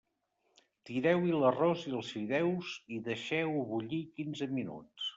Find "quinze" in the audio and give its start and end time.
4.19-4.53